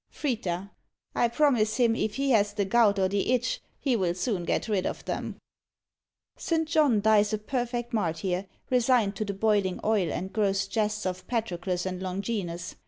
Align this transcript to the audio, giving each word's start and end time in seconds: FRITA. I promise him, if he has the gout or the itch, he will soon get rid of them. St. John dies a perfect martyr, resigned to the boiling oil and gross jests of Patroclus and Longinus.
FRITA. 0.09 0.71
I 1.13 1.27
promise 1.27 1.77
him, 1.77 1.95
if 1.95 2.15
he 2.15 2.31
has 2.31 2.53
the 2.53 2.65
gout 2.65 2.97
or 2.97 3.07
the 3.07 3.31
itch, 3.33 3.61
he 3.79 3.95
will 3.95 4.15
soon 4.15 4.45
get 4.45 4.67
rid 4.67 4.87
of 4.87 5.05
them. 5.05 5.35
St. 6.37 6.67
John 6.67 7.01
dies 7.01 7.33
a 7.33 7.37
perfect 7.37 7.93
martyr, 7.93 8.47
resigned 8.71 9.15
to 9.17 9.25
the 9.25 9.35
boiling 9.35 9.79
oil 9.85 10.11
and 10.11 10.33
gross 10.33 10.65
jests 10.67 11.05
of 11.05 11.27
Patroclus 11.27 11.85
and 11.85 12.01
Longinus. 12.01 12.77